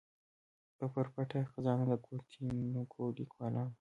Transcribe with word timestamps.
پر 0.93 1.05
پټه 1.13 1.39
خزانه 1.51 1.85
د 1.91 1.93
ګوتنیونکو 2.05 2.99
ليکوالانو 3.17 3.69